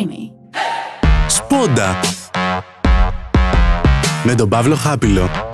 Creamy. 0.00 0.30
Σπόντα. 1.26 2.00
Με 4.24 4.34
τον 4.34 4.48
Παύλο 4.48 4.74
Χάπιλο. 4.74 5.49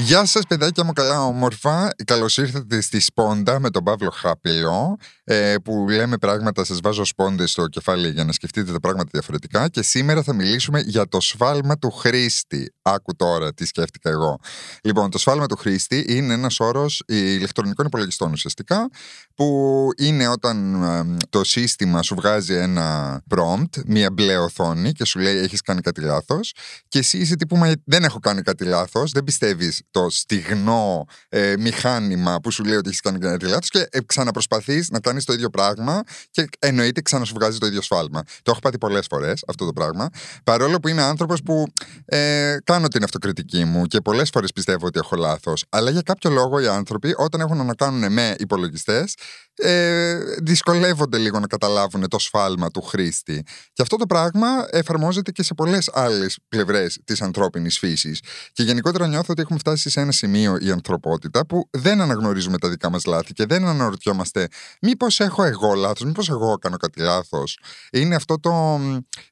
Γεια 0.00 0.24
σας 0.24 0.42
παιδάκια 0.48 0.84
μου 0.84 0.92
καλά 0.92 1.24
όμορφα, 1.24 1.90
καλώς 2.04 2.36
ήρθατε 2.36 2.80
στη 2.80 3.00
Σπόντα 3.00 3.60
με 3.60 3.70
τον 3.70 3.84
Παύλο 3.84 4.10
Χάπιλο 4.10 4.96
ε, 5.24 5.54
που 5.64 5.86
λέμε 5.88 6.18
πράγματα, 6.18 6.64
σας 6.64 6.78
βάζω 6.82 7.04
σπόντες 7.04 7.50
στο 7.50 7.66
κεφάλι 7.66 8.08
για 8.08 8.24
να 8.24 8.32
σκεφτείτε 8.32 8.72
τα 8.72 8.80
πράγματα 8.80 9.08
διαφορετικά 9.12 9.68
και 9.68 9.82
σήμερα 9.82 10.22
θα 10.22 10.34
μιλήσουμε 10.34 10.80
για 10.80 11.08
το 11.08 11.20
σφάλμα 11.20 11.78
του 11.78 11.90
χρήστη. 11.90 12.74
Άκου 12.82 13.16
τώρα 13.16 13.54
τι 13.54 13.66
σκέφτηκα 13.66 14.10
εγώ. 14.10 14.38
Λοιπόν, 14.82 15.10
το 15.10 15.18
σφάλμα 15.18 15.46
του 15.46 15.56
χρήστη 15.56 16.04
είναι 16.08 16.32
ένας 16.32 16.60
όρος 16.60 17.02
ηλεκτρονικών 17.06 17.86
υπολογιστών 17.86 18.32
ουσιαστικά 18.32 18.88
που 19.34 19.88
είναι 19.98 20.28
όταν 20.28 20.82
ε, 20.82 21.16
το 21.28 21.44
σύστημα 21.44 22.02
σου 22.02 22.14
βγάζει 22.14 22.54
ένα 22.54 23.20
prompt, 23.34 23.84
μία 23.86 24.10
μπλε 24.12 24.38
οθόνη 24.38 24.92
και 24.92 25.04
σου 25.04 25.18
λέει 25.18 25.36
έχεις 25.36 25.60
κάνει 25.60 25.80
κάτι 25.80 26.00
λάθος 26.00 26.52
και 26.88 26.98
εσύ 26.98 27.18
είσαι 27.18 27.36
τύπου 27.36 27.58
δεν 27.84 28.04
έχω 28.04 28.18
κάνει 28.18 28.42
κάτι 28.42 28.64
λάθος, 28.64 29.12
δεν 29.12 29.24
πιστεύεις 29.24 29.82
το 29.90 30.06
στιγνό 30.10 31.04
ε, 31.28 31.54
μηχάνημα 31.58 32.40
που 32.40 32.50
σου 32.50 32.64
λέει 32.64 32.76
ότι 32.76 32.88
έχεις 32.88 33.00
κάνει 33.00 33.18
κάτι 33.18 33.46
λάθο 33.46 33.58
και 33.60 33.86
ε, 33.90 34.00
ξαναπροσπαθείς 34.06 34.90
να 34.90 35.00
κάνεις 35.00 35.24
το 35.24 35.32
ίδιο 35.32 35.50
πράγμα 35.50 36.02
και 36.30 36.48
εννοείται 36.58 37.00
ξανασου 37.00 37.34
βγάζει 37.34 37.58
το 37.58 37.66
ίδιο 37.66 37.82
σφάλμα. 37.82 38.22
Το 38.42 38.50
έχω 38.50 38.60
πάθει 38.60 38.78
πολλές 38.78 39.06
φορές 39.10 39.42
αυτό 39.46 39.64
το 39.66 39.72
πράγμα. 39.72 40.08
Παρόλο 40.44 40.80
που 40.80 40.88
είμαι 40.88 41.02
άνθρωπος 41.02 41.42
που 41.42 41.66
ε, 42.04 42.56
κάνω 42.64 42.88
την 42.88 43.04
αυτοκριτική 43.04 43.64
μου 43.64 43.86
και 43.86 44.00
πολλές 44.00 44.30
φορές 44.30 44.52
πιστεύω 44.52 44.86
ότι 44.86 44.98
έχω 44.98 45.16
λάθος. 45.16 45.64
Αλλά 45.68 45.90
για 45.90 46.02
κάποιο 46.02 46.30
λόγο 46.30 46.60
οι 46.60 46.66
άνθρωποι 46.66 47.14
όταν 47.16 47.40
έχουν 47.40 47.66
να 47.66 47.74
κάνουν 47.74 48.12
με 48.12 48.34
υπολογιστές 48.38 49.14
ε, 49.62 50.18
δυσκολεύονται 50.42 51.18
λίγο 51.18 51.38
να 51.38 51.46
καταλάβουν 51.46 52.08
το 52.08 52.18
σφάλμα 52.18 52.70
του 52.70 52.82
χρήστη. 52.82 53.42
Και 53.72 53.82
αυτό 53.82 53.96
το 53.96 54.06
πράγμα 54.06 54.48
εφαρμόζεται 54.70 55.30
και 55.30 55.42
σε 55.42 55.54
πολλές 55.54 55.90
άλλες 55.92 56.38
πλευρές 56.48 56.98
της 57.04 57.22
ανθρώπινης 57.22 57.78
φύσης. 57.78 58.20
Και 58.52 58.62
γενικότερα 58.62 59.06
νιώθω 59.06 59.26
ότι 59.28 59.40
έχουμε 59.40 59.58
φτάσει 59.58 59.79
σε 59.88 60.00
ένα 60.00 60.12
σημείο 60.12 60.56
η 60.60 60.70
ανθρωπότητα 60.70 61.46
που 61.46 61.68
δεν 61.70 62.00
αναγνωρίζουμε 62.00 62.58
τα 62.58 62.68
δικά 62.68 62.90
μας 62.90 63.04
λάθη 63.04 63.32
και 63.32 63.46
δεν 63.46 63.64
αναρωτιόμαστε 63.66 64.48
μήπως 64.80 65.20
έχω 65.20 65.44
εγώ 65.44 65.74
λάθος, 65.74 66.04
μήπως 66.06 66.28
εγώ 66.28 66.54
κάνω 66.54 66.76
κάτι 66.76 67.00
λάθος. 67.00 67.58
Είναι 67.92 68.14
αυτό 68.14 68.40
το, 68.40 68.80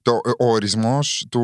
το, 0.02 0.20
ο 0.38 0.50
ορισμός 0.50 1.26
του, 1.30 1.42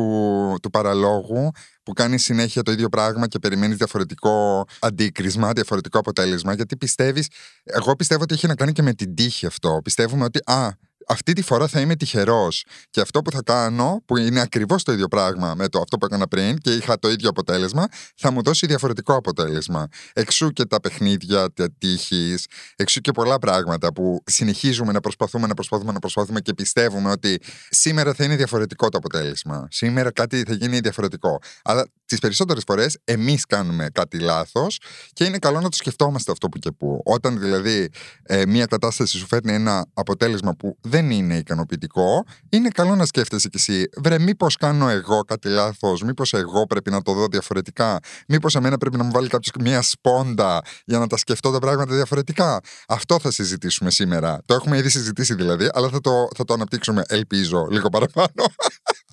του 0.61 0.69
παραλόγου 0.69 1.51
που 1.83 1.93
κάνει 1.93 2.17
συνέχεια 2.19 2.63
το 2.63 2.71
ίδιο 2.71 2.89
πράγμα 2.89 3.27
και 3.27 3.39
περιμένεις 3.39 3.77
διαφορετικό 3.77 4.65
αντίκρισμα, 4.79 5.51
διαφορετικό 5.51 5.99
αποτέλεσμα. 5.99 6.53
Γιατί 6.53 6.77
πιστεύεις, 6.77 7.27
εγώ 7.63 7.95
πιστεύω 7.95 8.23
ότι 8.23 8.33
έχει 8.33 8.47
να 8.47 8.55
κάνει 8.55 8.71
και 8.71 8.81
με 8.81 8.93
την 8.93 9.15
τύχη 9.15 9.45
αυτό. 9.45 9.79
Πιστεύουμε 9.83 10.23
ότι, 10.23 10.39
α, 10.51 10.69
αυτή 11.07 11.33
τη 11.33 11.41
φορά 11.41 11.67
θα 11.67 11.79
είμαι 11.79 11.95
τυχερός. 11.95 12.65
Και 12.89 13.01
αυτό 13.01 13.21
που 13.21 13.31
θα 13.31 13.41
κάνω, 13.45 14.01
που 14.05 14.17
είναι 14.17 14.41
ακριβώς 14.41 14.83
το 14.83 14.91
ίδιο 14.91 15.07
πράγμα 15.07 15.53
με 15.55 15.67
το 15.67 15.79
αυτό 15.79 15.97
που 15.97 16.05
έκανα 16.05 16.27
πριν 16.27 16.57
και 16.57 16.73
είχα 16.73 16.99
το 16.99 17.09
ίδιο 17.09 17.29
αποτέλεσμα, 17.29 17.87
θα 18.15 18.31
μου 18.31 18.41
δώσει 18.41 18.65
διαφορετικό 18.65 19.13
αποτέλεσμα. 19.15 19.87
Εξού 20.13 20.49
και 20.49 20.65
τα 20.65 20.79
παιχνίδια 20.79 21.53
τη 21.53 21.71
τύχης, 21.71 22.45
εξού 22.75 23.01
και 23.01 23.11
πολλά 23.11 23.39
πράγματα 23.39 23.93
που 23.93 24.23
συνεχίζουμε 24.25 24.91
να 24.91 24.99
προσπαθούμε, 24.99 25.47
να 25.47 25.53
προσπαθούμε, 25.53 25.91
να 25.91 25.99
προσπαθούμε 25.99 26.39
και 26.39 26.53
πιστεύουμε 26.53 27.11
ότι 27.11 27.39
σήμερα 27.69 28.13
θα 28.13 28.23
είναι 28.23 28.35
διαφορετικό 28.35 28.89
το 28.89 28.97
αποτέλεσμα. 28.97 29.67
Σήμερα 29.71 30.11
κάτι 30.11 30.43
θα 30.47 30.53
γίνει 30.53 30.79
διαφορετικό. 30.79 31.39
Αλλά 31.63 31.87
τις 32.05 32.19
περισσότερες 32.19 32.63
φορές 32.67 32.97
εμείς 33.03 33.45
κάνουμε 33.45 33.89
κάτι 33.93 34.19
λάθος 34.19 34.77
και 35.13 35.23
είναι 35.23 35.37
καλό 35.37 35.59
να 35.61 35.69
το 35.69 35.75
σκεφτόμαστε 35.75 36.31
αυτό 36.31 36.49
που 36.49 36.59
και 36.59 36.71
που. 36.71 37.01
Όταν 37.05 37.39
δηλαδή 37.39 37.89
ε, 38.23 38.45
μια 38.45 38.65
κατάσταση 38.65 39.17
σου 39.17 39.27
φέρνει 39.27 39.53
ένα 39.53 39.85
αποτέλεσμα 39.93 40.55
που 40.55 40.77
δεν 40.81 41.11
είναι 41.11 41.37
ικανοποιητικό, 41.37 42.23
είναι 42.49 42.69
καλό 42.69 42.95
να 42.95 43.05
σκέφτεσαι 43.05 43.49
κι 43.49 43.57
εσύ. 43.57 43.89
Βρε, 43.97 44.19
μήπως 44.19 44.55
κάνω 44.55 44.89
εγώ 44.89 45.21
κάτι 45.21 45.49
λάθος, 45.49 46.01
μήπως 46.01 46.33
εγώ 46.33 46.65
πρέπει 46.65 46.91
να 46.91 47.01
το 47.01 47.13
δω 47.13 47.27
διαφορετικά, 47.27 47.99
μήπως 48.27 48.55
εμένα 48.55 48.77
πρέπει 48.77 48.97
να 48.97 49.03
μου 49.03 49.11
βάλει 49.11 49.27
κάποιος 49.27 49.51
μια 49.59 49.81
σπόντα 49.81 50.61
για 50.85 50.99
να 50.99 51.07
τα 51.07 51.17
σκεφτώ 51.17 51.51
τα 51.51 51.59
πράγματα 51.59 51.95
διαφορετικά. 51.95 52.59
Αυτό 52.87 53.19
θα 53.19 53.31
συζητήσουμε 53.31 53.91
σήμερα. 53.91 54.41
Το 54.45 54.53
έχουμε 54.53 54.77
ήδη 54.77 54.89
συζητήσει 54.89 55.33
δηλαδή, 55.33 55.69
αλλά 55.73 55.89
θα 55.89 56.01
το, 56.01 56.27
θα 56.35 56.43
το 56.43 56.53
αναπτύξουμε, 56.53 57.03
ελπίζω, 57.07 57.67
λίγο 57.69 57.89
παραπάνω. 57.89 58.29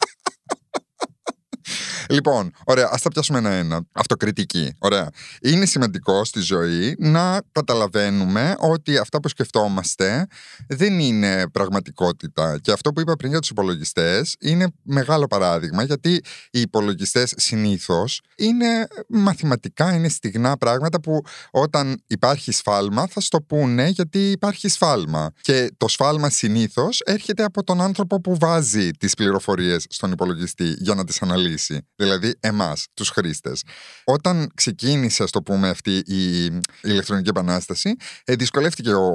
Λοιπόν, 2.12 2.50
ωραία, 2.65 2.89
ας 2.93 3.03
τα 3.03 3.09
πιάσουμε 3.09 3.39
ένα-ένα. 3.39 3.81
Αυτοκριτική. 3.93 4.75
Ωραία. 4.78 5.09
Είναι 5.43 5.67
σημαντικό 5.67 6.25
στη 6.25 6.41
ζωή 6.41 6.95
να 6.99 7.41
καταλαβαίνουμε 7.53 8.55
ότι 8.59 8.99
αυτά 8.99 9.21
που 9.21 9.28
σκεφτόμαστε 9.28 10.27
δεν 10.69 10.99
είναι 10.99 11.49
πραγματικότητα. 11.53 12.59
Και 12.62 12.73
αυτό 12.73 12.93
που 12.93 13.00
είπα 13.00 13.17
πριν 13.17 13.31
για 13.31 13.41
τους 13.41 13.50
υπολογιστές 13.50 14.37
είναι 14.41 14.67
μεγάλο 14.83 15.27
παράδειγμα, 15.27 15.83
γιατί 15.83 16.11
οι 16.50 16.61
υπολογιστές 16.61 17.33
συνήθως 17.37 18.21
είναι 18.37 18.87
μαθηματικά, 19.09 19.94
είναι 19.94 20.09
στιγνά 20.09 20.56
πράγματα 20.56 21.00
που 21.00 21.23
όταν 21.50 22.03
υπάρχει 22.06 22.53
σφάλμα 22.53 23.06
θα 23.06 23.21
στο 23.21 23.41
πούνε 23.41 23.89
γιατί 23.89 24.31
υπάρχει 24.31 24.69
σφάλμα. 24.69 25.33
Και 25.41 25.71
το 25.77 25.89
σφάλμα 25.89 26.31
συνήθως 26.31 27.00
έρχεται 27.05 27.44
από 27.44 27.65
τον 27.65 27.81
άνθρωπο 27.81 28.21
που 28.21 28.37
βάζει 28.39 28.91
τις 28.91 29.15
πληροφορίες 29.15 29.87
στον 29.89 30.12
υπολογιστή 30.12 30.75
για 30.79 30.94
να 30.94 31.05
τις 31.05 31.23
αναλύσει 31.23 31.87
δηλαδή 32.02 32.34
εμάς, 32.40 32.86
τους 32.94 33.08
χρήστες. 33.08 33.62
Όταν 34.04 34.50
ξεκίνησε, 34.54 35.22
ας 35.22 35.30
το 35.30 35.42
πούμε, 35.42 35.68
αυτή 35.68 35.96
η 35.96 36.44
ηλεκτρονική 36.82 37.28
επανάσταση, 37.28 37.96
ε, 38.24 38.34
δυσκολεύτηκε 38.34 38.92
ο, 38.92 39.06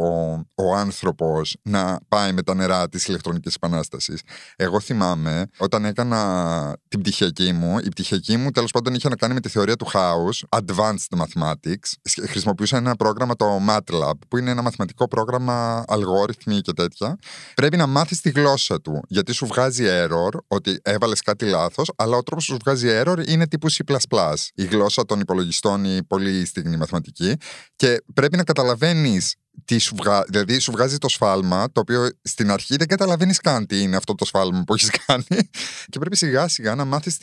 ο, 0.56 0.76
άνθρωπος 0.76 1.56
να 1.62 2.00
πάει 2.08 2.32
με 2.32 2.44
τα 2.44 2.54
νερά 2.54 2.90
της 2.90 3.08
ηλεκτρονικής 3.08 3.56
επανάστασης. 3.56 4.22
Εγώ 4.56 4.80
θυμάμαι 4.80 5.46
όταν 5.58 5.86
έκανα 5.86 6.78
την 6.88 7.02
πτυχιακή 7.02 7.54
μου, 7.54 7.78
η 7.78 7.90
πτυχιακή 7.90 8.38
μου 8.38 8.52
τέλος 8.52 8.72
πάντων 8.72 8.94
είχε 8.94 9.10
να 9.10 9.16
κάνει 9.16 9.34
με 9.34 9.40
τη 9.40 9.50
θεωρία 9.50 9.76
του 9.76 9.86
χάους, 9.86 10.44
Advanced 10.50 11.18
Mathematics. 11.18 11.92
Χρησιμοποιούσα 12.30 12.78
ένα 12.78 12.96
πρόγραμμα, 12.96 13.36
το 13.36 13.62
MATLAB, 13.70 14.14
που 14.28 14.38
είναι 14.38 14.52
ένα 14.52 14.62
μαθηματικό 14.62 15.08
πρόγραμμα 15.08 15.84
αλγόριθμοι 15.88 16.62
και 16.62 16.74
τέτοια. 16.74 17.18
Πρέπει 17.56 17.78
να 17.78 17.88
μάθεις 17.88 18.22
τη 18.22 18.30
γλώσσα 18.30 18.82
του, 18.82 19.02
γιατί 19.08 19.32
σου 19.32 19.46
βγάζει 19.46 19.84
error 19.88 20.38
ότι 20.48 20.80
έβαλες 20.82 21.22
κάτι 21.22 21.46
λάθος, 21.46 21.92
αλλά 21.96 22.18
ο 22.18 22.24
τρόπος 22.24 22.46
που 22.46 22.52
σου 22.52 22.58
βγάζει 22.68 22.88
βγάζει 22.88 23.04
error 23.04 23.28
είναι 23.28 23.48
τύπου 23.48 23.72
C++, 23.72 24.34
η 24.54 24.64
γλώσσα 24.66 25.06
των 25.06 25.20
υπολογιστών, 25.20 25.84
η 25.86 26.04
πολύ 26.04 26.46
στιγμή 26.46 26.78
μαθηματική. 26.78 27.36
Και 27.76 28.04
πρέπει 28.14 28.38
να 28.38 28.44
καταλαβαίνεις 28.44 29.36
τι 29.66 29.78
σου 29.78 29.96
βγάζει. 29.96 30.26
Δηλαδή, 30.30 30.60
σου 30.60 30.72
βγάζει 30.72 30.98
το 30.98 31.10
σφάλμα, 31.10 31.72
το 31.72 31.80
οποίο 31.80 32.10
στην 32.22 32.52
αρχή 32.52 32.76
δεν 32.76 32.88
καταλαβαίνεις 32.88 33.40
καν 33.40 33.66
τι 33.66 33.82
είναι 33.82 33.96
αυτό 33.96 34.16
το 34.16 34.26
σφάλμα 34.26 34.64
που 34.64 34.74
έχεις 34.74 34.90
κάνει. 35.06 35.50
Και 35.90 36.00
πρέπει 36.00 36.16
σιγά 36.16 36.48
σιγά 36.48 36.76
να 36.76 36.86
μάθεις 36.86 37.18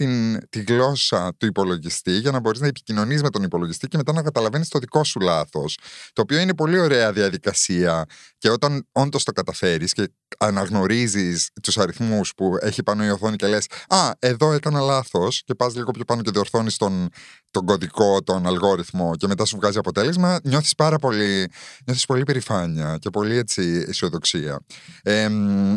τη 0.49 0.61
γλώσσα 0.67 1.35
του 1.37 1.47
υπολογιστή 1.47 2.13
για 2.13 2.31
να 2.31 2.41
μπορείς 2.41 2.61
να 2.61 2.67
επικοινωνείς 2.67 3.23
με 3.23 3.31
τον 3.31 3.43
υπολογιστή 3.43 3.89
και 3.89 3.97
μετά 3.97 4.13
να 4.13 4.23
καταλαβαίνεις 4.23 4.69
το 4.69 4.79
δικό 4.79 5.05
σου 5.05 5.21
λάθος. 5.21 5.79
Το 6.13 6.23
οποίο 6.23 6.39
είναι 6.39 6.55
πολύ 6.55 6.79
ωραία 6.79 7.13
διαδικασία. 7.13 8.05
Και 8.39 8.51
όταν 8.51 8.87
όντως 8.93 9.25
το 9.25 9.33
καταφέρεις 9.33 9.93
και 9.93 10.09
αναγνωρίζεις 10.39 11.51
τους 11.63 11.79
αριθμούς 11.79 12.33
που 12.37 12.57
έχει 12.61 12.83
πάνω 12.83 13.05
η 13.05 13.11
οθόνη 13.11 13.37
και 13.37 13.47
λες: 13.47 13.67
Α, 13.89 14.11
εδώ 14.19 14.53
έκανα 14.53 14.81
λάθος, 14.81 15.43
και 15.45 15.55
πας 15.55 15.75
λίγο 15.75 15.91
πιο 15.91 16.05
πάνω 16.05 16.23
και 16.23 16.31
διορθώνεις 16.31 16.77
τον, 16.77 17.09
τον 17.51 17.65
κωδικό, 17.67 18.23
τον 18.23 18.47
αλγόριθμο 18.47 19.17
και 19.17 19.27
μετά 19.27 19.45
σου 19.45 19.57
βγάζει 19.57 19.79
αποτέλεσμα, 19.79 20.39
νιώθεις 20.45 20.75
πάρα 20.75 20.99
πολύ, 20.99 21.51
νιώθεις 21.85 22.05
πολύ 22.07 22.23
περηφάνεια 22.23 22.97
και 23.01 23.11
πολύ 23.11 23.37
έτσι 23.37 23.85
αισιοδοξία. 23.89 24.61
Ε, 25.03 25.29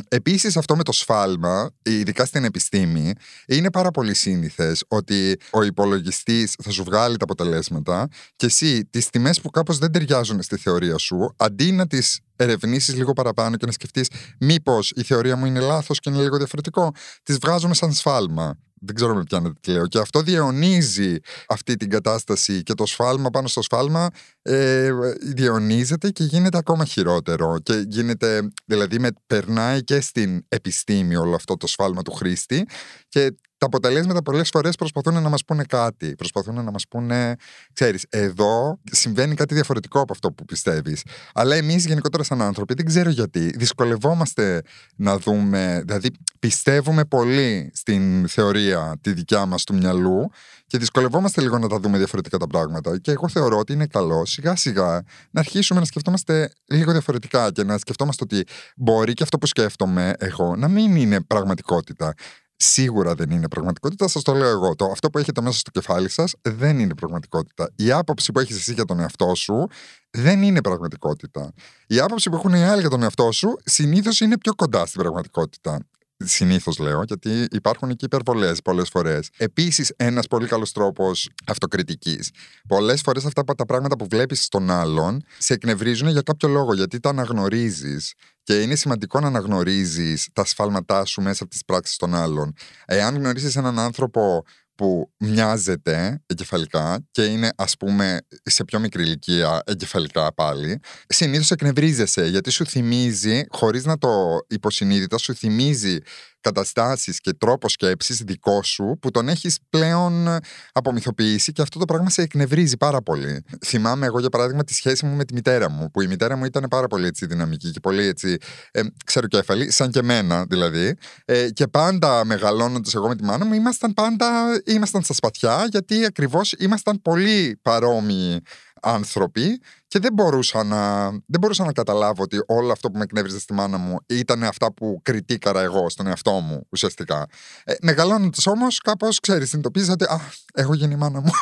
επίσης 0.08 0.58
αυτό 0.58 0.76
με 0.76 0.84
το 0.84 0.92
σφάλμα, 0.92 1.72
ειδικά 1.82 2.26
στην 2.26 2.44
επιστήμη, 2.44 3.14
είναι 3.48 3.72
πάρα 3.72 3.92
πολύ 3.92 4.14
σύνηθες 4.14 4.84
ότι 4.88 5.40
ο 5.52 5.64
υπολογιστής 5.64 6.56
θα 6.64 6.72
σου 6.72 6.84
βγάλει 6.84 7.18
τα 7.18 7.24
αποτελέσματα 7.24 8.08
και 8.36 8.46
εσύ 8.46 8.86
τις 8.86 9.10
τιμές 9.10 9.42
που 9.42 9.50
κάπως 9.50 9.78
δεν 9.78 9.92
ταιριάζουν 9.92 10.42
στη 10.42 10.58
θεωρία 10.58 10.98
σου, 10.98 11.34
αντί 11.38 11.72
να 11.72 11.88
τις 11.88 12.20
ερευνήσεις 12.44 12.96
λίγο 12.96 13.14
παραπάνω 13.14 13.56
και 13.56 13.66
να 13.66 13.72
σκεφτείς 13.72 14.10
μήπως 14.40 14.92
η 14.96 15.04
θεωρία 15.04 15.36
μου 15.36 15.46
είναι 15.46 15.60
λάθος 15.60 16.00
και 16.00 16.10
είναι 16.10 16.22
λίγο 16.22 16.38
διαφορετικό, 16.38 16.92
τις 17.24 17.38
βγάζουμε 17.38 17.74
σαν 17.74 17.94
σφάλμα. 17.94 18.58
Δεν 18.80 18.96
ξέρω 18.96 19.16
με 19.16 19.24
πιάνετε 19.24 19.54
τι 19.62 19.72
λέω. 19.72 19.88
Και 19.88 20.00
αυτό 20.00 20.22
διαιωνίζει 20.22 21.16
αυτή 21.48 21.76
την 21.76 21.90
κατάσταση 21.90 22.64
και 22.64 22.74
το 22.74 22.86
σφάλμα 22.86 23.30
πάνω 23.30 23.48
στο 23.48 23.62
σφάλμα 23.62 24.10
ε, 24.50 24.92
διαιωνίζεται 25.22 26.10
και 26.10 26.24
γίνεται 26.24 26.58
ακόμα 26.58 26.86
χειρότερο. 26.86 27.58
Και 27.64 27.84
γίνεται, 27.88 28.50
δηλαδή 28.66 29.00
με, 29.00 29.10
περνάει 29.28 29.84
και 29.84 30.02
στην 30.02 30.46
επιστήμη 30.48 31.16
όλο 31.16 31.36
αυτό 31.36 31.58
το 31.58 31.68
σφάλμα 31.68 32.02
του 32.02 32.12
χρήστη 32.12 32.68
και 33.08 33.36
τα 33.58 33.66
αποτελέσματα 33.66 34.22
πολλές 34.22 34.50
φορές 34.50 34.76
προσπαθούν 34.76 35.22
να 35.22 35.30
μας 35.30 35.46
πούνε 35.46 35.64
κάτι. 35.64 36.16
Προσπαθούν 36.16 36.64
να 36.64 36.72
μας 36.72 36.88
πούνε, 36.88 37.36
ξέρεις, 37.74 38.06
εδώ 38.10 38.80
συμβαίνει 38.92 39.36
κάτι 39.36 39.54
διαφορετικό 39.54 40.00
από 40.00 40.14
αυτό 40.14 40.32
που 40.32 40.46
πιστεύεις. 40.46 41.04
Αλλά 41.34 41.56
εμείς 41.56 41.86
γενικότερα, 41.86 42.24
σαν 42.24 42.42
άνθρωποι, 42.42 42.74
δεν 42.74 42.86
ξέρω 42.86 43.10
γιατί, 43.10 43.54
δυσκολευόμαστε 43.56 44.62
να 44.96 45.18
δούμε. 45.18 45.82
Δηλαδή, 45.86 46.10
πιστεύουμε 46.40 47.06
πολύ 47.06 47.72
στην 47.74 48.28
θεωρία 48.28 48.98
τη 49.02 49.14
δικιά 49.14 49.46
μας 49.46 49.64
του 49.64 49.76
μυαλού 49.76 50.30
και 50.68 50.78
δυσκολευόμαστε 50.78 51.42
λίγο 51.42 51.58
να 51.58 51.68
τα 51.68 51.80
δούμε 51.80 51.98
διαφορετικά 51.98 52.38
τα 52.38 52.48
πράγματα. 52.48 52.98
Και 52.98 53.12
εγώ 53.12 53.30
θεωρώ 53.30 53.58
ότι 53.58 53.74
είναι 53.74 53.86
καλός 53.86 54.37
σιγά 54.38 54.56
σιγά 54.56 55.04
να 55.32 55.40
αρχίσουμε 55.40 55.80
να 55.80 55.86
σκεφτόμαστε 55.86 56.52
λίγο 56.66 56.92
διαφορετικά 56.92 57.52
και 57.52 57.64
να 57.64 57.78
σκεφτόμαστε 57.78 58.24
ότι 58.24 58.46
μπορεί 58.76 59.14
και 59.14 59.24
αυτό 59.24 59.38
που 59.38 59.46
σκέφτομαι 59.46 60.14
εγώ 60.18 60.56
να 60.56 60.68
μην 60.68 60.96
είναι 60.96 61.22
πραγματικότητα 61.22 62.14
σίγουρα 62.56 63.16
δεν 63.16 63.30
είναι 63.30 63.48
πραγματικότητα. 63.48 64.08
Σας 64.08 64.24
το 64.24 64.34
λέω 64.34 64.50
εγώ. 64.50 64.76
Το, 64.76 64.86
αυτό 64.86 65.10
που 65.10 65.18
έχετε 65.18 65.42
μέσα 65.42 65.58
στο 65.58 65.72
κεφάλι 65.72 66.10
σας 66.10 66.34
δεν 66.42 66.80
είναι 66.80 66.96
πραγματικότητα. 66.96 67.72
Η 67.76 67.92
άποψη 67.92 68.32
που 68.32 68.40
έχεις 68.40 68.58
εσύ 68.58 68.74
για 68.74 68.86
τον 68.86 69.00
εαυτό 69.00 69.36
σου 69.36 69.68
δεν 70.10 70.42
είναι 70.42 70.62
πραγματικότητα. 70.62 71.54
Η 71.88 72.00
άποψη 72.00 72.30
που 72.30 72.36
έχουν 72.36 72.54
οι 72.54 72.64
άλλοι 72.64 72.80
για 72.80 72.90
τον 72.90 73.04
εαυτό 73.04 73.32
σου 73.32 73.56
συνήθως 73.64 74.20
είναι 74.20 74.38
πιο 74.38 74.56
κοντά 74.56 74.86
στην 74.86 75.02
πραγματικότητα. 75.02 75.80
Συνήθως 76.24 76.78
λέω, 76.78 77.04
γιατί 77.04 77.48
υπάρχουν 77.52 77.96
και 77.96 78.06
υπερβολές 78.06 78.62
πολλές 78.62 78.90
φορές. 78.90 79.30
Επίσης, 79.38 79.94
ένας 79.96 80.28
πολύ 80.28 80.48
καλός 80.48 80.72
τρόπος 80.72 81.30
αυτοκριτικής. 81.48 82.32
Πολλές 82.68 83.02
φορές 83.02 83.26
αυτά 83.26 83.44
τα 83.44 83.66
πράγματα 83.66 83.96
που 83.96 84.08
βλέπεις 84.10 84.44
στον 84.44 84.70
άλλον 84.70 85.24
σε 85.38 85.54
εκνευρίζουν 85.54 86.08
για 86.08 86.22
κάποιο 86.22 86.50
λόγο, 86.50 86.74
γιατί 86.74 87.00
τα 87.00 87.10
αναγνωρίζεις. 87.10 88.14
Και 88.44 88.62
είναι 88.62 88.76
σημαντικό 88.76 89.20
να 89.20 89.28
αναγνωρίζεις 89.28 90.30
τα 90.34 90.46
σφάλματά 90.46 91.06
σου 91.06 91.22
μέσα 91.22 91.44
από 91.44 91.52
τις 91.52 91.66
πράξεις 91.66 91.98
των 91.98 92.16
άλλων. 92.16 92.54
Εάν 92.86 93.16
γνωρίζεις 93.16 93.56
έναν 93.56 93.80
άνθρωπο 93.80 94.44
που 94.78 95.12
μοιάζεται 95.18 96.24
εγκεφαλικά 96.26 97.06
και 97.12 97.24
είναι 97.24 97.50
ας 97.56 97.78
πούμε 97.78 98.20
σε 98.44 98.64
πιο 98.64 98.80
μικρή 98.80 99.04
ηλικία 99.04 99.62
εγκεφαλικά 99.66 100.34
πάλι, 100.34 100.80
συνήθως 101.08 101.52
εκνευρίζεσαι 101.52 102.28
γιατί 102.28 102.50
σου 102.50 102.66
θυμίζει, 102.66 103.44
χωρίς 103.50 103.86
να 103.86 103.98
το 103.98 104.10
υποσυνείδητα, 104.48 105.18
σου 105.18 105.36
θυμίζει 105.36 105.98
καταστάσεις 106.42 107.20
και 107.20 107.34
τρόπος 107.34 107.72
σκέψης 107.72 108.18
δικό 108.18 108.64
σου 108.64 108.98
που 109.02 109.12
τον 109.12 109.30
έχεις 109.30 109.58
πλέον 109.70 110.28
απομυθοποιήσει 110.72 111.52
και 111.52 111.62
αυτό 111.62 111.80
το 111.80 111.86
πράγμα 111.86 112.10
σε 112.10 112.22
εκνευρίζει 112.22 112.78
πάρα 112.78 113.02
πολύ. 113.02 113.44
Θυμάμαι 113.66 114.06
εγώ 114.06 114.20
για 114.20 114.30
παράδειγμα 114.30 114.64
τη 114.64 114.74
σχέση 114.74 115.06
μου 115.06 115.16
με 115.16 115.26
τη 115.26 115.34
μητέρα 115.34 115.70
μου, 115.70 115.92
που 115.92 116.02
η 116.02 116.08
μητέρα 116.08 116.36
μου 116.36 116.46
ήταν 116.46 116.66
πάρα 116.70 116.88
πολύ 116.88 117.06
έτσι 117.06 117.26
δυναμική 117.26 117.72
και 117.72 117.80
πολύ 117.80 118.06
έτσι 118.06 118.38
ε, 118.72 118.82
ξεροκέφαλη, 119.06 119.72
σαν 119.72 119.92
και 119.92 120.00
εμένα 120.00 120.46
δηλαδή. 120.50 120.98
Ε, 121.26 121.50
και 121.50 121.68
πάντα 121.68 122.26
μεγαλώνοντας 122.26 122.96
εγώ 122.96 123.08
με 123.08 123.16
τη 123.16 123.24
μάνα 123.24 123.46
μου, 123.46 123.54
ήμασταν 123.54 123.94
πάντα 123.94 124.62
ήμασταν 124.66 125.04
στα 125.04 125.14
σπαθιά, 125.14 125.68
γιατί 125.70 126.06
ακριβώς 126.06 126.52
ήμασταν 126.52 127.02
πολύ 127.02 127.60
παρόμοιοι 127.62 128.42
άνθρωποι 128.82 129.62
και 129.88 130.00
δεν 130.00 130.14
μπορούσα, 130.14 130.64
να, 130.64 131.10
δεν 131.10 131.40
μπορούσα 131.40 131.66
να 131.66 131.72
καταλάβω 131.72 132.24
ότι 132.24 132.44
όλο 132.48 132.72
αυτό 132.72 132.90
που 132.90 132.98
με 132.98 133.04
εκνεύριζε 133.04 133.40
στη 133.40 133.54
μάνα 133.54 133.78
μου 133.78 133.98
ήταν 134.06 134.44
αυτά 134.44 134.74
που 134.74 135.00
κριτήκαρα 135.04 135.62
εγώ 135.62 135.90
στον 135.90 136.08
εαυτό 136.08 136.32
μου 136.32 136.68
ουσιαστικά. 136.70 137.26
Ε, 137.64 137.74
Μεγαλώνοντας 137.82 138.48
όμως, 138.48 138.80
κάπως 138.80 139.20
ξέρεις, 139.20 139.50
συνειδητοποίησα 139.50 139.92
ότι 139.92 140.04
Α, 140.04 140.20
έχω 140.54 140.74
γίνει 140.74 140.94
η 140.94 140.98
μάνα 140.98 141.20
μου. 141.22 141.32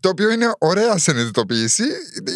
το 0.00 0.08
οποίο 0.08 0.30
είναι 0.30 0.52
ωραία 0.58 0.98
συνειδητοποίηση. 0.98 1.84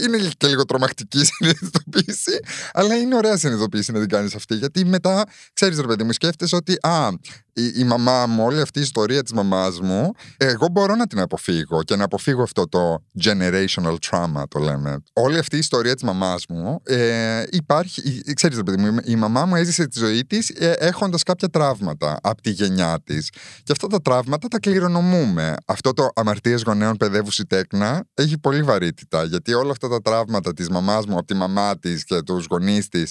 Είναι 0.05 0.31
και 0.37 0.47
λίγο 0.47 0.65
τρομακτική 0.65 1.25
συνειδητοποίηση, 1.31 2.41
αλλά 2.73 2.95
είναι 2.95 3.17
ωραία 3.17 3.37
συνειδητοποίηση 3.37 3.93
να 3.93 4.01
την 4.01 4.09
κάνεις 4.09 4.35
αυτή. 4.35 4.55
Γιατί 4.55 4.85
μετά, 4.85 5.25
ξέρεις, 5.53 5.81
ρε 5.81 5.87
παιδί 5.87 6.05
μου, 6.05 6.13
σκέφτεσαι 6.13 6.57
ότι 6.57 6.77
α, 6.81 7.09
η, 7.55 7.73
η 7.77 7.85
μαμά 7.85 8.27
μου, 8.27 8.45
όλη 8.45 8.61
αυτή 8.61 8.79
η 8.79 8.83
ιστορία 8.83 9.23
της 9.23 9.33
μαμάς 9.33 9.81
μου, 9.81 10.13
εγώ 10.37 10.69
μπορώ 10.69 10.95
να 10.95 11.07
την 11.07 11.21
αποφύγω 11.21 11.83
και 11.83 11.97
να 11.97 12.05
αποφύγω 12.05 12.43
αυτό 12.43 12.69
το 12.69 13.05
generational 13.25 13.97
trauma, 14.11 14.43
το 14.49 14.59
λέμε. 14.59 15.03
Όλη 15.13 15.39
αυτή 15.39 15.57
η 15.57 15.59
ιστορία 15.59 15.95
της 15.95 16.03
μαμάς 16.03 16.45
μου 16.49 16.81
ε, 16.85 17.43
υπάρχει. 17.51 18.23
Ξέρεις, 18.35 18.57
ρε 18.57 18.63
παιδί 18.63 18.91
μου, 18.91 18.99
η 19.05 19.17
μαμά 19.17 19.45
μου 19.45 19.57
έζησε 19.57 19.87
τη 19.87 19.99
ζωή 19.99 20.25
της 20.25 20.49
ε, 20.49 20.75
έχοντας 20.79 21.23
κάποια 21.23 21.49
τραύματα 21.49 22.19
από 22.23 22.43
τη 22.43 22.51
γενιά 22.51 23.01
της. 23.05 23.31
Και 23.63 23.73
αυτά 23.73 23.87
τα 23.87 24.01
τραύματα 24.01 24.49
τα 24.49 24.59
κληρονομούμε. 24.59 25.55
Αυτό 25.67 25.93
το 25.93 26.09
αμαρτίες 26.15 26.63
γονέων 26.63 26.97
παιδεύουση 26.97 27.45
τέκνα 27.45 28.05
έχει 28.15 28.39
πολύ 28.39 28.63
βαρύτητα. 28.63 29.25
Γιατί 29.25 29.55
όλα 29.55 29.71
αυτά 29.71 29.89
τα 29.89 30.01
τραύματα 30.01 30.53
της 30.53 30.69
μαμάς 30.69 31.07
μου 31.07 31.17
από 31.17 31.27
τη 31.27 31.35
μαμά 31.35 31.79
της 31.79 32.05
και 32.05 32.23
τους 32.23 32.47
γονείς 32.51 32.89
της 32.89 33.11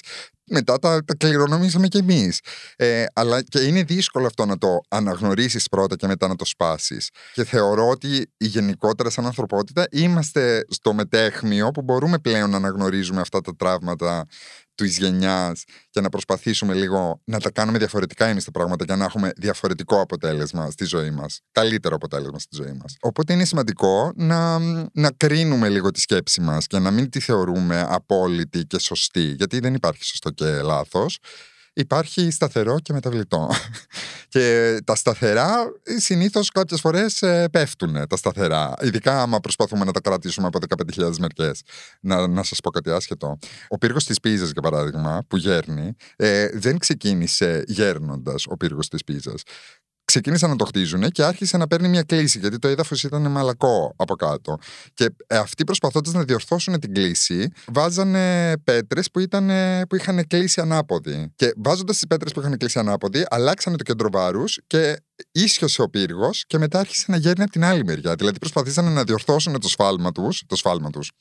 μετά 0.54 0.80
τα, 0.80 1.04
τα 1.06 1.16
κληρονομήσαμε 1.16 1.88
κι 1.88 1.98
εμείς. 1.98 2.40
Ε, 2.76 3.06
αλλά 3.14 3.42
και 3.42 3.60
είναι 3.60 3.84
δύσκολο 3.84 4.26
αυτό 4.26 4.46
να 4.46 4.58
το 4.58 4.82
αναγνωρίσεις 4.90 5.68
πρώτα 5.68 5.96
και 5.96 6.08
μετά 6.08 6.28
να 6.28 6.36
το 6.36 6.46
σπάσεις. 6.46 7.10
Και 7.34 7.44
θεωρώ 7.44 7.90
ότι 7.90 8.32
γενικότερα, 8.38 9.10
σαν 9.10 9.26
ανθρωπότητα, 9.26 9.88
είμαστε 9.92 10.66
στο 10.70 10.94
μετέχμιο 10.94 11.72
που 11.72 11.82
μπορούμε 11.82 12.20
πλέον 12.20 12.50
να 12.50 12.58
αναγνωρίζουμε 12.58 13.22
αυτά 13.22 13.42
τα 13.42 13.56
τραύματα 13.56 14.26
της 14.75 14.98
γενιάς 14.98 15.64
και 15.90 16.02
να 16.02 16.10
προσπαθήσουμε 16.10 16.74
λίγο 16.74 17.22
να 17.24 17.40
τα 17.40 17.52
κάνουμε 17.52 17.78
διαφορετικά 17.78 18.25
εμείς 18.25 18.44
τα 18.44 18.52
πράγματα 18.52 18.84
για 18.86 18.96
να 18.96 19.06
έχουμε 19.06 19.31
διαφορετικό 19.38 20.02
αποτέλεσμα 20.02 20.72
στη 20.72 20.86
ζωή 20.86 21.12
μας. 21.12 21.40
Καλύτερο 21.52 21.96
αποτέλεσμα 21.96 22.40
στη 22.40 22.56
ζωή 22.56 22.74
μας. 22.81 22.96
Οπότε 23.02 23.34
είναι 23.34 23.46
σημαντικό 23.46 24.12
να, 24.16 24.60
να 24.94 25.12
κρίνουμε 25.18 25.70
λίγο 25.70 25.92
τη 25.92 26.00
σκέψη 26.00 26.42
μας 26.42 26.68
και 26.68 26.80
να 26.80 26.92
μην 26.92 27.10
τη 27.10 27.20
θεωρούμε 27.20 27.86
απόλυτη 27.90 28.66
και 28.66 28.80
σωστή, 28.80 29.24
γιατί 29.24 29.60
δεν 29.60 29.74
υπάρχει 29.74 30.04
σωστό 30.04 30.30
και 30.30 30.46
λάθος 30.46 31.19
υπάρχει 31.74 32.31
σταθερό 32.31 32.80
και 32.80 32.94
μεταβλητό. 32.94 33.50
και 34.34 34.78
τα 34.86 34.96
σταθερά 34.96 35.54
συνήθως 35.98 36.50
κάποιες 36.50 36.80
φορές 36.80 37.22
ε, 37.22 37.48
πέφτουν 37.52 38.08
τα 38.08 38.18
σταθερά. 38.18 38.74
Ειδικά 38.81 39.22
άμα 39.22 39.40
προσπαθούμε 39.40 39.86
να 39.86 39.92
τα 39.92 40.00
κρατήσουμε 40.00 40.48
από 40.48 40.60
15.000 40.98 41.16
μερικές. 41.18 41.62
Να, 42.02 42.28
να 42.28 42.44
σας 42.44 42.60
πω 42.60 42.70
κάτι 42.70 42.92
άσχετο. 42.92 43.38
Ο 43.68 43.78
πύργος 43.78 44.06
της 44.06 44.20
Πίζας, 44.20 44.52
για 44.52 44.62
παράδειγμα, 44.62 45.24
που 45.28 45.38
γέρνει, 45.38 45.96
ε, 46.16 46.48
δεν 46.54 46.78
ξεκίνησε 46.78 47.64
γέρνοντας 47.68 48.46
ο 48.48 48.58
πύργος 48.58 48.88
της 48.88 49.04
Πίζας 49.04 49.44
ξεκίνησαν 50.13 50.50
να 50.50 50.56
το 50.56 50.65
χτίζουν 50.65 51.10
και 51.10 51.24
άρχισε 51.24 51.57
να 51.57 51.68
παίρνει 51.68 51.88
μια 51.88 52.04
κλίση, 52.04 52.39
γιατί 52.39 52.60
το 52.60 52.68
έδαφος 52.68 53.04
ήταν 53.04 53.31
μαλακό 53.31 53.94
από 53.95 54.15
κάτω. 54.15 54.57
Και 54.94 55.10
ε, 55.27 55.38
αυτοί 55.38 55.63
προσπαθώντας 55.63 56.13
να 56.13 56.24
διορθώσουν 56.24 56.80
την 56.80 56.94
κλίση, 56.94 57.51
βάζανε 57.68 58.54
πέτρες 58.63 59.12
που, 59.12 59.25
που 59.89 59.95
είχαν 59.95 60.27
κλείσει 60.27 60.62
ανάποδη. 60.62 61.31
Και 61.36 61.54
βάζοντας 61.57 61.95
τις 61.98 62.07
πέτρες 62.07 62.31
που 62.31 62.39
είχαν 62.39 62.57
κλείσει 62.57 62.80
ανάποδη, 62.80 63.25
αλλάξανε 63.30 63.75
το 63.75 63.83
κέντρο 63.83 64.10
βάρους 64.12 64.60
και 64.68 64.95
ίσιοσε 65.31 65.81
ο 65.81 65.89
πύργος 65.89 66.44
και 66.48 66.57
μετά 66.57 66.80
άρχισε 66.80 67.06
να 67.07 67.18
γέρνει 67.18 67.44
από 67.44 67.51
την 67.51 67.63
άλλη 67.63 67.83
μεριά. 67.83 68.16
Δηλαδή 68.16 68.39
προσπαθήσανε 68.39 68.89
να 68.89 69.04
διορθώσουν 69.04 69.59
το 69.59 69.69
σφάλμα 69.69 70.12
τους. 70.12 70.44
Το 70.48 70.56
σφάλμα 70.56 70.89
τους 70.89 71.12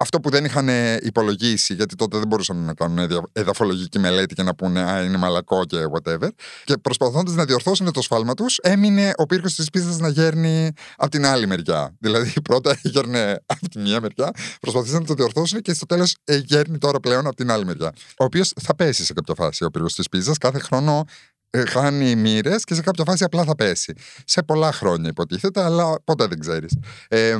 αυτό 0.00 0.20
που 0.20 0.30
δεν 0.30 0.44
είχαν 0.44 0.68
υπολογίσει, 1.00 1.74
γιατί 1.74 1.94
τότε 1.94 2.18
δεν 2.18 2.26
μπορούσαν 2.26 2.56
να 2.56 2.74
κάνουν 2.74 3.28
εδαφολογική 3.32 3.98
μελέτη 3.98 4.34
και 4.34 4.42
να 4.42 4.54
πούνε 4.54 4.80
Α, 4.80 5.02
είναι 5.02 5.16
μαλακό 5.16 5.64
και 5.64 5.76
whatever. 5.92 6.28
Και 6.64 6.76
προσπαθώντας 6.76 7.34
να 7.34 7.44
διορθώσουν 7.44 7.92
το 7.92 8.02
σφάλμα 8.02 8.34
τους, 8.34 8.58
έμεινε 8.62 9.12
ο 9.16 9.26
πύργος 9.26 9.54
της 9.54 9.70
πίστας 9.70 9.98
να 9.98 10.08
γέρνει 10.08 10.70
από 10.96 11.10
την 11.10 11.26
άλλη 11.26 11.46
μεριά. 11.46 11.96
Δηλαδή, 12.00 12.32
πρώτα 12.48 12.78
γέρνε 12.82 13.36
από 13.46 13.68
τη 13.68 13.78
μία 13.78 14.00
μεριά, 14.00 14.30
προσπαθήσαν 14.60 15.00
να 15.00 15.06
το 15.06 15.14
διορθώσουν 15.14 15.60
και 15.60 15.74
στο 15.74 15.86
τέλος 15.86 16.16
γέρνει 16.24 16.78
τώρα 16.78 17.00
πλέον 17.00 17.26
από 17.26 17.36
την 17.36 17.50
άλλη 17.50 17.64
μεριά. 17.64 17.92
Ο 18.18 18.24
οποίος 18.24 18.52
θα 18.60 18.74
πέσει 18.74 19.04
σε 19.04 19.12
κάποια 19.12 19.34
φάση 19.34 19.64
ο 19.64 19.70
πύργος 19.70 19.94
της 19.94 20.08
πίζα. 20.08 20.32
Κάθε 20.40 20.58
χρόνο 20.58 21.04
ε, 21.37 21.37
χάνει 21.68 22.16
μοίρες 22.16 22.64
και 22.64 22.74
σε 22.74 22.82
κάποια 22.82 23.04
φάση 23.04 23.24
απλά 23.24 23.44
θα 23.44 23.54
πέσει. 23.54 23.92
Σε 24.24 24.42
πολλά 24.42 24.72
χρόνια 24.72 25.08
υποτίθεται, 25.08 25.62
αλλά 25.62 25.94
ποτέ 26.04 26.26
δεν 26.26 26.38
ξέρεις. 26.38 26.76
Ε, 27.08 27.36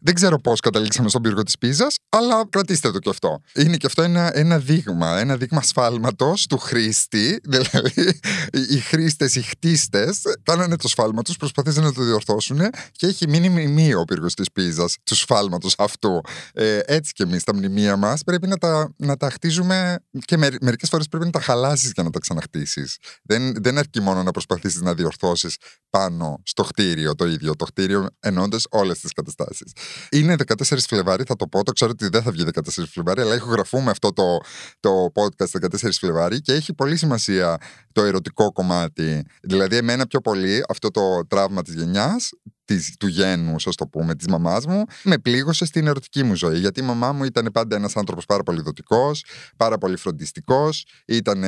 δεν 0.00 0.14
ξέρω 0.14 0.38
πώς 0.38 0.60
καταλήξαμε 0.60 1.08
στον 1.08 1.22
πύργο 1.22 1.42
της 1.42 1.58
Πίζας, 1.58 1.96
αλλά 2.08 2.44
κρατήστε 2.48 2.90
το 2.90 2.98
κι 2.98 3.08
αυτό. 3.08 3.40
Είναι 3.54 3.76
και 3.76 3.86
αυτό 3.86 4.02
ένα, 4.02 4.38
ένα 4.38 4.58
δείγμα, 4.58 5.18
ένα 5.18 5.36
δείγμα 5.36 5.62
σφάλματος 5.62 6.46
του 6.46 6.58
χρήστη. 6.58 7.40
Δηλαδή, 7.52 8.20
οι 8.52 8.78
χρήστες, 8.78 9.34
οι 9.34 9.42
χτίστες, 9.42 10.20
κάνανε 10.42 10.76
το 10.76 10.88
σφάλμα 10.88 11.22
τους, 11.22 11.36
προσπαθήσαν 11.36 11.84
να 11.84 11.92
το 11.92 12.02
διορθώσουν 12.02 12.60
και 12.92 13.06
έχει 13.06 13.28
μείνει 13.28 13.48
μνημείο 13.48 14.00
ο 14.00 14.04
πύργος 14.04 14.34
της 14.34 14.52
Πίζας 14.52 14.96
του 15.04 15.14
σφάλματος 15.14 15.74
αυτού. 15.78 16.20
Ε, 16.52 16.78
έτσι 16.84 17.12
κι 17.12 17.22
εμείς 17.22 17.44
τα 17.44 17.54
μνημεία 17.54 17.96
μας 17.96 18.22
πρέπει 18.24 18.46
να 18.46 18.56
τα, 18.56 18.92
να 18.96 19.16
τα 19.16 19.30
χτίζουμε 19.30 19.98
και 20.24 20.36
μερικές 20.36 20.88
φορές 20.88 21.08
πρέπει 21.08 21.24
να 21.24 21.30
τα 21.30 21.40
χαλάσεις 21.40 21.90
για 21.94 22.02
να 22.02 22.10
τα 22.10 22.18
ξαναχτίσεις. 22.18 22.96
Δεν, 23.22 23.51
δεν, 23.60 23.78
αρκεί 23.78 24.00
μόνο 24.00 24.22
να 24.22 24.30
προσπαθήσεις 24.30 24.80
να 24.80 24.94
διορθώσεις 24.94 25.56
πάνω 25.90 26.40
στο 26.44 26.62
κτίριο 26.62 27.14
το 27.14 27.26
ίδιο. 27.26 27.56
Το 27.56 27.64
κτίριο 27.64 28.06
εννοώντα 28.20 28.58
όλες 28.70 29.00
τις 29.00 29.12
καταστάσεις. 29.12 29.72
Είναι 30.10 30.34
14 30.46 30.78
Φλεβάρι, 30.78 31.24
θα 31.26 31.36
το 31.36 31.46
πω, 31.46 31.64
το 31.64 31.72
ξέρω 31.72 31.90
ότι 31.90 32.08
δεν 32.08 32.22
θα 32.22 32.30
βγει 32.30 32.44
14 32.52 32.60
Φλεβάρι, 32.88 33.20
αλλά 33.20 33.34
ηχογραφούμε 33.34 33.90
αυτό 33.90 34.12
το, 34.12 34.38
το 34.80 35.12
podcast 35.14 35.78
14 35.80 35.88
Φλεβάρι 35.92 36.40
και 36.40 36.52
έχει 36.52 36.74
πολύ 36.74 36.96
σημασία 36.96 37.58
το 37.92 38.02
ερωτικό 38.02 38.52
κομμάτι. 38.52 39.24
Δηλαδή, 39.42 39.76
εμένα 39.76 40.06
πιο 40.06 40.20
πολύ 40.20 40.64
αυτό 40.68 40.90
το 40.90 41.26
τραύμα 41.26 41.62
της 41.62 41.74
γενιάς 41.74 42.30
της, 42.64 42.96
του 42.98 43.06
γένου, 43.06 43.54
ας 43.66 43.74
το 43.74 43.86
πούμε, 43.86 44.14
της 44.14 44.26
μαμάς 44.26 44.66
μου, 44.66 44.84
με 45.02 45.18
πλήγωσε 45.18 45.64
στην 45.64 45.86
ερωτική 45.86 46.22
μου 46.22 46.34
ζωή. 46.34 46.58
Γιατί 46.58 46.80
η 46.80 46.84
μαμά 46.84 47.12
μου 47.12 47.24
ήταν 47.24 47.48
πάντα 47.52 47.76
ένας 47.76 47.96
άνθρωπος 47.96 48.26
πάρα 48.26 48.42
πολύ 48.42 48.60
δοτικός, 48.60 49.24
πάρα 49.56 49.78
πολύ 49.78 49.96
φροντιστικός, 49.96 50.86
ήταν 51.06 51.44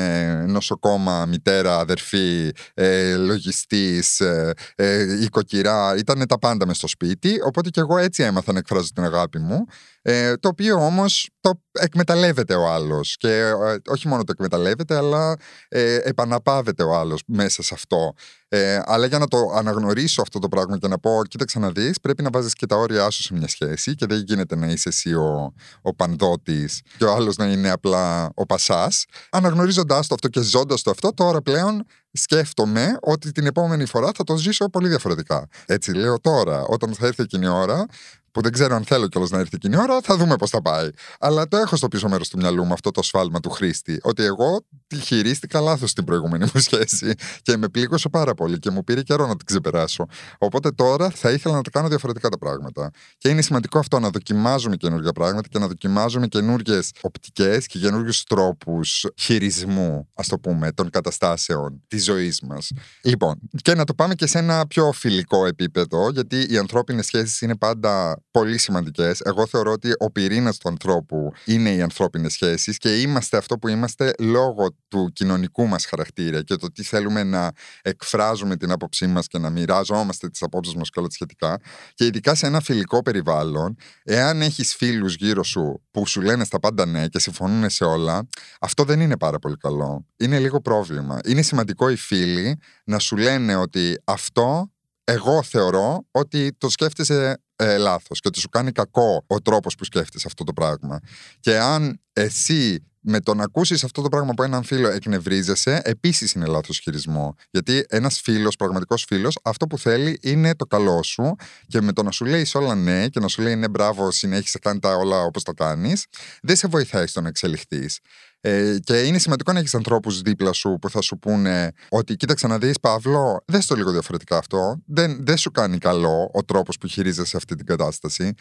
νοσοκόμα, 0.50 1.26
μητέρα, 1.26 1.78
αδερφή, 1.78 2.50
ε, 2.74 3.14
λογιστής, 3.16 4.20
ε, 4.20 4.52
ε, 4.74 5.22
οικοκυρά, 5.22 5.96
ήταν 5.96 6.26
τα 6.26 6.38
πάντα 6.38 6.66
μες 6.66 6.76
στο 6.76 6.88
σπίτι. 6.88 7.40
Οπότε 7.46 7.70
και 7.70 7.80
εγώ 7.80 7.98
έτσι 7.98 8.22
έμαθα 8.22 8.52
να 8.52 8.58
εκφράζω 8.58 8.88
την 8.94 9.04
αγάπη 9.04 9.38
μου. 9.38 9.66
Ε, 10.06 10.36
το 10.36 10.48
οποίο 10.48 10.86
όμως 10.86 11.28
το 11.40 11.60
εκμεταλλεύεται 11.72 12.54
ο 12.54 12.68
άλλος. 12.68 13.16
Και 13.16 13.38
ε, 13.38 13.54
όχι 13.86 14.08
μόνο 14.08 14.24
το 14.24 14.32
εκμεταλλεύεται, 14.32 14.96
αλλά 14.96 15.36
ε, 15.68 15.98
επαναπάβεται 16.02 16.82
ο 16.82 16.94
άλλος 16.94 17.22
μέσα 17.26 17.62
σε 17.62 17.74
αυτό. 17.74 18.14
Ε, 18.48 18.80
αλλά 18.84 19.06
για 19.06 19.18
να 19.18 19.28
το 19.28 19.38
αναγνωρίσω 19.54 20.22
αυτό 20.22 20.38
το 20.38 20.48
πράγμα 20.48 20.78
και 20.78 20.88
να 20.88 20.98
πω, 20.98 21.22
κοίταξε 21.28 21.58
να 21.58 21.70
δεις, 21.70 22.00
πρέπει 22.00 22.22
να 22.22 22.28
βάζεις 22.32 22.52
και 22.52 22.66
τα 22.66 22.76
όρια 22.76 23.10
σου 23.10 23.22
σε 23.22 23.34
μια 23.34 23.48
σχέση 23.48 23.94
και 23.94 24.06
δεν 24.06 24.22
γίνεται 24.26 24.56
να 24.56 24.66
είσαι 24.66 24.88
εσύ 24.88 25.14
ο, 25.14 25.52
ο 25.82 25.94
πανδότης 25.94 26.82
και 26.98 27.04
ο 27.04 27.14
άλλος 27.14 27.36
να 27.36 27.46
είναι 27.46 27.70
απλά 27.70 28.30
ο 28.34 28.46
πασάς. 28.46 29.04
Αναγνωρίζοντάς 29.30 30.06
το 30.06 30.14
αυτό 30.14 30.28
και 30.28 30.40
ζώντας 30.40 30.82
το 30.82 30.90
αυτό, 30.90 31.14
τώρα 31.14 31.42
πλέον 31.42 31.86
σκέφτομαι 32.12 32.96
ότι 33.00 33.32
την 33.32 33.46
επόμενη 33.46 33.84
φορά 33.84 34.10
θα 34.14 34.24
το 34.24 34.36
ζήσω 34.36 34.70
πολύ 34.70 34.88
διαφορετικά. 34.88 35.48
Έτσι 35.66 35.92
λέω 35.92 36.20
τώρα, 36.20 36.64
όταν 36.64 36.94
θα 36.94 37.06
έρθει 37.06 37.22
εκείνη 37.22 37.44
η 37.44 37.48
ώρα, 37.48 37.86
που 38.34 38.40
δεν 38.40 38.52
ξέρω 38.52 38.74
αν 38.74 38.84
θέλω 38.84 39.08
κιόλας 39.08 39.30
να 39.30 39.38
έρθει 39.38 39.54
εκείνη 39.54 39.74
η 39.74 39.78
ώρα, 39.78 40.00
θα 40.00 40.16
δούμε 40.16 40.36
πώς 40.36 40.50
θα 40.50 40.62
πάει. 40.62 40.88
Αλλά 41.18 41.48
το 41.48 41.56
έχω 41.56 41.76
στο 41.76 41.88
πίσω 41.88 42.08
μέρος 42.08 42.28
του 42.28 42.36
μυαλού 42.36 42.64
μου 42.64 42.72
αυτό 42.72 42.90
το 42.90 43.02
σφάλμα 43.02 43.40
του 43.40 43.50
χρήστη. 43.50 43.98
Ότι 44.02 44.22
εγώ 44.22 44.66
τη 44.86 44.96
χειρίστηκα 44.96 45.60
λάθος 45.60 45.90
στην 45.90 46.04
προηγούμενη 46.04 46.44
μου 46.54 46.60
σχέση 46.60 47.14
και 47.42 47.56
με 47.56 47.68
πλήγωσε 47.68 48.08
πάρα 48.08 48.34
πολύ 48.34 48.58
και 48.58 48.70
μου 48.70 48.84
πήρε 48.84 49.02
καιρό 49.02 49.26
να 49.26 49.36
την 49.36 49.46
ξεπεράσω. 49.46 50.06
Οπότε 50.38 50.70
τώρα 50.70 51.10
θα 51.10 51.30
ήθελα 51.30 51.54
να 51.54 51.62
τα 51.62 51.70
κάνω 51.70 51.88
διαφορετικά 51.88 52.28
τα 52.28 52.38
πράγματα. 52.38 52.90
Και 53.18 53.28
είναι 53.28 53.42
σημαντικό 53.42 53.78
αυτό 53.78 53.98
να 53.98 54.10
δοκιμάζουμε 54.10 54.76
καινούργια 54.76 55.12
πράγματα 55.12 55.48
και 55.48 55.58
να 55.58 55.66
δοκιμάζουμε 55.66 56.26
καινούργιες 56.26 56.90
οπτικές 57.00 57.66
και 57.66 57.78
καινούργιους 57.78 58.24
τρόπους 58.24 59.06
χειρισμού, 59.16 60.08
ας 60.14 60.28
το 60.28 60.38
πούμε, 60.38 60.72
των 60.72 60.90
καταστάσεων 60.90 61.82
της 61.88 62.04
ζωής 62.04 62.40
μας. 62.40 62.70
Λοιπόν, 63.02 63.38
και 63.62 63.74
να 63.74 63.84
το 63.84 63.94
πάμε 63.94 64.14
και 64.14 64.26
σε 64.26 64.38
ένα 64.38 64.66
πιο 64.66 64.92
φιλικό 64.92 65.46
επίπεδο, 65.46 66.10
γιατί 66.10 66.46
οι 66.50 66.58
ανθρώπινες 66.58 67.06
σχέσεις 67.06 67.40
είναι 67.40 67.56
πάντα 67.56 68.22
πολύ 68.30 68.58
σημαντικές. 68.58 69.20
Εγώ 69.20 69.46
θεωρώ 69.46 69.72
ότι 69.72 69.92
ο 69.98 70.10
πυρήνας 70.10 70.58
του 70.58 70.68
ανθρώπου 70.68 71.32
είναι 71.44 71.70
οι 71.70 71.80
ανθρώπινες 71.80 72.32
σχέσεις 72.32 72.78
και 72.78 73.00
είμαστε 73.00 73.36
αυτό 73.36 73.58
που 73.58 73.68
είμαστε 73.68 74.12
λόγω 74.18 74.76
του 74.88 75.10
κοινωνικού 75.12 75.66
μας 75.66 75.86
χαρακτήρα 75.86 76.42
και 76.42 76.56
το 76.56 76.72
τι 76.72 76.82
θέλουμε 76.82 77.22
να 77.22 77.52
εκφράζουμε 77.82 78.56
την 78.56 78.70
άποψή 78.70 79.06
μας 79.06 79.26
και 79.26 79.38
να 79.38 79.50
μοιράζομαστε 79.50 80.28
τις 80.28 80.42
απόψεις 80.42 80.74
μας 80.74 80.90
και 80.90 80.98
όλα 80.98 81.08
τα 81.08 81.14
σχετικά. 81.14 81.58
Και 81.94 82.04
ειδικά 82.04 82.34
σε 82.34 82.46
ένα 82.46 82.60
φιλικό 82.60 83.02
περιβάλλον, 83.02 83.76
εάν 84.04 84.42
έχεις 84.42 84.74
φίλους 84.74 85.14
γύρω 85.14 85.44
σου 85.44 85.82
που 85.90 86.06
σου 86.06 86.20
λένε 86.20 86.44
στα 86.44 86.58
πάντα 86.58 86.86
ναι 86.86 87.08
και 87.08 87.18
συμφωνούν 87.18 87.70
σε 87.70 87.84
όλα, 87.84 88.26
αυτό 88.60 88.84
δεν 88.84 89.00
είναι 89.00 89.16
πάρα 89.16 89.38
πολύ 89.38 89.56
καλό. 89.56 90.06
Είναι 90.16 90.38
λίγο 90.38 90.60
πρόβλημα. 90.60 91.18
Είναι 91.26 91.42
σημαντικό 91.42 91.90
οι 91.90 91.96
φίλοι 91.96 92.58
να 92.84 92.98
σου 92.98 93.16
λένε 93.16 93.56
ότι 93.56 94.00
αυτό 94.04 94.68
εγώ 95.04 95.42
θεωρώ 95.42 96.06
ότι 96.10 96.52
το 96.58 96.68
σκέφτεσαι 96.68 97.43
ε, 97.56 97.76
λάθος 97.76 98.20
και 98.20 98.28
ότι 98.28 98.40
σου 98.40 98.48
κάνει 98.48 98.72
κακό 98.72 99.24
ο 99.26 99.40
τρόπος 99.40 99.74
που 99.74 99.84
σκέφτεσαι 99.84 100.26
αυτό 100.26 100.44
το 100.44 100.52
πράγμα. 100.52 101.00
Και 101.40 101.58
αν 101.58 102.00
εσύ 102.12 102.84
με 103.06 103.20
το 103.20 103.34
να 103.34 103.42
ακούσεις 103.42 103.84
αυτό 103.84 104.02
το 104.02 104.08
πράγμα 104.08 104.30
από 104.30 104.42
έναν 104.42 104.62
φίλο 104.62 104.88
εκνευρίζεσαι, 104.88 105.80
επίσης 105.84 106.32
είναι 106.32 106.46
λάθος 106.46 106.78
χειρισμό. 106.78 107.34
Γιατί 107.50 107.84
ένας 107.88 108.20
φίλος, 108.20 108.56
πραγματικός 108.56 109.04
φίλος, 109.08 109.38
αυτό 109.42 109.66
που 109.66 109.78
θέλει 109.78 110.18
είναι 110.22 110.54
το 110.54 110.64
καλό 110.64 111.02
σου 111.02 111.36
και 111.66 111.80
με 111.80 111.92
το 111.92 112.02
να 112.02 112.10
σου 112.10 112.24
λέει 112.24 112.46
όλα 112.52 112.74
ναι 112.74 113.08
και 113.08 113.20
να 113.20 113.28
σου 113.28 113.42
λέει 113.42 113.56
ναι, 113.56 113.68
μπράβο, 113.68 114.10
συνέχισε, 114.10 114.58
κάνει 114.58 114.78
τα 114.78 114.94
όλα 114.94 115.20
όπως 115.20 115.42
τα 115.42 115.52
κάνεις, 115.52 116.06
δεν 116.42 116.56
σε 116.56 116.68
βοηθάει 116.68 117.06
στο 117.06 117.20
να 117.20 117.28
εξελιχθείς. 117.28 117.98
Ε, 118.46 118.78
και 118.84 119.02
είναι 119.02 119.18
σημαντικό 119.18 119.52
να 119.52 119.58
έχεις 119.58 119.74
ανθρώπους 119.74 120.20
δίπλα 120.20 120.52
σου 120.52 120.78
που 120.80 120.90
θα 120.90 121.00
σου 121.00 121.18
πούνε 121.18 121.72
ότι 121.88 122.16
κοίταξε 122.16 122.46
να 122.46 122.58
δεις, 122.58 122.80
Παύλο, 122.80 123.42
δεν 123.46 123.60
το 123.66 123.74
λίγο 123.74 123.90
διαφορετικά 123.90 124.36
αυτό. 124.36 124.82
Δεν, 124.86 125.24
δεν 125.24 125.36
σου 125.36 125.50
κάνει 125.50 125.78
καλό 125.78 126.30
ο 126.32 126.44
τρόπος 126.44 126.78
που 126.78 126.86
χειρίζεσαι 126.86 127.36
αυτή 127.36 127.54
την 127.54 127.66
κατάσταση. 127.66 128.34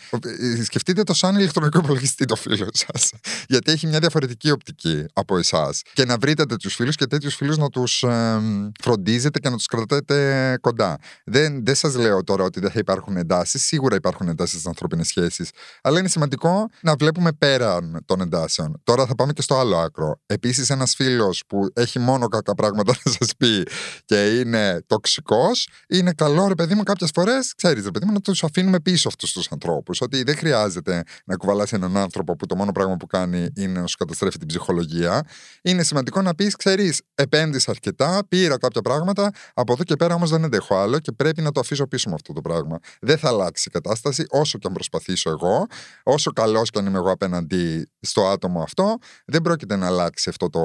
Ε, 0.58 0.64
σκεφτείτε 0.64 1.04
το 1.04 1.14
σαν 1.14 1.36
ηλεκτρονικό 1.36 1.80
υπολογιστή 1.80 2.26
το 2.26 2.36
φίλο 2.36 2.68
σας. 2.72 3.12
Γιατί 3.52 3.72
έχει 3.72 3.88
μια 3.88 4.00
διαφορετική 4.00 4.52
οπτική 4.52 5.06
από 5.14 5.38
εσάς. 5.38 5.82
Και 5.94 6.06
να 6.06 6.18
βρείτε 6.18 6.46
τέτοιους 6.46 6.76
φίλους 6.76 6.96
και 6.96 7.06
τέτοιους 7.06 7.36
φίλους 7.36 7.58
να 7.58 7.70
τους 7.70 8.04
ε, 8.04 8.42
φροντίζετε 8.82 9.40
και 9.40 9.50
να 9.50 9.56
τους 9.56 9.66
κρατάτε 9.66 10.58
κοντά. 10.62 10.98
Δεν, 11.26 11.66
δεν 11.66 11.76
σας 11.76 11.96
λέω 11.96 12.24
τώρα 12.24 12.44
ότι 12.44 12.60
δεν 12.60 12.72
θα 12.72 12.80
υπάρχουν 12.80 13.18
εντάσεις. 13.18 13.64
Σίγουρα 13.64 13.96
υπάρχουν 13.96 14.28
εντάσεις 14.28 14.54
στις 14.54 14.68
ανθρώπινες 14.68 15.08
σχέσεις. 15.08 15.50
Αλλά 15.82 16.00
είναι 16.00 16.08
σημαντικό 16.08 16.70
να 16.82 16.96
βλέπουμε 16.96 17.32
πέραν 17.32 18.00
των 18.06 18.22
εντάσεων. 18.22 18.82
Τώρα 18.84 19.06
θα 19.06 19.16
πάμε 19.16 19.34
και 19.34 19.42
στο 19.42 19.56
άλλο 19.56 19.78
άκρο 19.78 19.93
άκρο. 19.94 20.20
Επίσης, 20.26 20.70
ένας 20.70 20.96
φίλος 20.96 21.44
που 21.48 21.68
έχει 21.74 22.00
μόνο 22.00 22.28
κακά 22.28 22.54
πράγματα 22.54 22.94
να 23.04 23.12
σας 23.12 23.30
πει 23.38 23.64
και 24.06 24.40
είναι 24.40 24.82
τοξικός, 24.88 25.68
είναι 25.88 26.12
καλό 26.12 26.48
ρε 26.48 26.56
παιδί 26.56 26.76
μου 26.76 26.84
κάποιες 26.84 27.10
φορές, 27.14 27.54
ξέρεις 27.56 27.84
ρε 27.84 27.92
παιδί 27.92 28.06
μου, 28.06 28.12
να 28.12 28.22
τους 28.22 28.44
αφήνουμε 28.44 28.80
πίσω 28.80 29.08
αυτούς 29.08 29.32
τους 29.32 29.48
ανθρώπους. 29.52 30.02
Ότι 30.02 30.24
δεν 30.24 30.36
χρειάζεται 30.38 31.04
να 31.26 31.36
κουβαλάς 31.36 31.74
έναν 31.74 31.98
άνθρωπο 31.98 32.36
που 32.36 32.46
το 32.46 32.56
μόνο 32.56 32.72
πράγμα 32.72 32.98
που 32.98 33.08
κάνει 33.08 33.48
είναι 33.56 33.80
να 33.80 33.88
σου 33.88 33.98
καταστρέφει 33.98 34.38
την 34.38 34.48
ψυχολογία. 34.48 35.24
Είναι 35.62 35.84
σημαντικό 35.84 36.22
να 36.22 36.36
πεις, 36.36 36.56
ξέρεις, 36.56 37.02
επένδυσα 37.16 37.72
αρκετά, 37.72 38.22
πήρα 38.28 38.58
κάποια 38.58 38.82
πράγματα, 38.82 39.32
από 39.54 39.74
εδώ 39.74 39.84
και 39.84 39.96
πέρα 39.96 40.16
όμως 40.16 40.30
δεν 40.30 40.44
αντέχω 40.44 40.76
άλλο 40.76 41.00
και 41.00 41.12
πρέπει 41.12 41.42
να 41.42 41.52
το 41.52 41.60
αφήσω 41.60 41.88
πίσω 41.88 42.10
με 42.10 42.16
αυτό 42.16 42.34
το 42.34 42.42
πράγμα. 42.42 42.78
Δεν 43.02 43.18
θα 43.18 43.28
αλλάξει 43.28 43.66
η 43.68 43.72
κατάσταση 43.72 44.26
όσο 44.30 44.58
και 44.58 44.68
αν 44.68 44.74
προσπαθήσω 44.74 45.30
εγώ, 45.30 45.68
όσο 46.04 46.32
καλός 46.32 46.70
και 46.70 46.80
αν 46.80 46.86
είμαι 46.86 46.98
εγώ 46.98 47.12
απέναντι 47.12 47.90
στο 48.00 48.28
άτομο 48.28 48.62
αυτό, 48.62 48.98
δεν 49.26 49.42
πρόκειται 49.42 49.76
να 49.76 49.83
αλλάξει 49.84 50.30
αυτό 50.30 50.50
το, 50.50 50.62